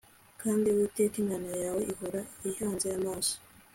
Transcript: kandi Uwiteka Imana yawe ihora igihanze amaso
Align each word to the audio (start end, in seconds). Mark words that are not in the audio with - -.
kandi 0.41 0.65
Uwiteka 0.67 1.15
Imana 1.23 1.49
yawe 1.63 1.81
ihora 1.91 2.21
igihanze 2.37 2.85
amaso 2.99 3.33